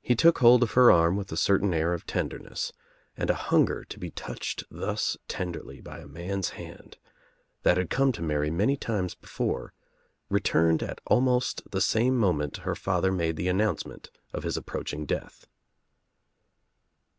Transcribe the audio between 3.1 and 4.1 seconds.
and a hunger to be